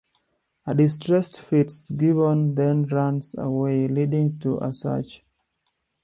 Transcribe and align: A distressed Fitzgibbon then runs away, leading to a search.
A 0.65 0.73
distressed 0.73 1.39
Fitzgibbon 1.39 2.55
then 2.55 2.87
runs 2.87 3.35
away, 3.37 3.87
leading 3.87 4.39
to 4.39 4.57
a 4.57 4.73
search. 4.73 5.23